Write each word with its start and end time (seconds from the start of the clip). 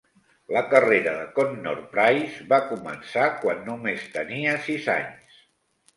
La 0.55 0.61
carrera 0.69 1.11
de 1.17 1.27
Connor 1.35 1.83
Price 1.93 2.47
va 2.53 2.61
començar 2.71 3.29
quan 3.45 3.61
només 3.71 4.09
tenia 4.19 4.57
sis 4.71 4.93
anys. 4.99 5.41